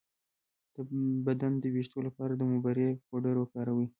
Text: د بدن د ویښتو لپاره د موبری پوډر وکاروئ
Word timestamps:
د 0.73 0.75
بدن 1.27 1.51
د 1.59 1.63
ویښتو 1.73 1.99
لپاره 2.07 2.33
د 2.35 2.41
موبری 2.51 2.87
پوډر 3.07 3.35
وکاروئ 3.39 3.87